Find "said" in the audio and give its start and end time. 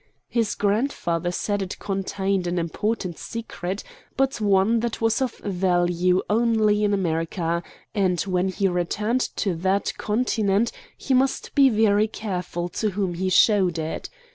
1.31-1.61